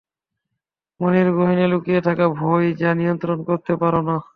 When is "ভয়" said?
2.39-2.67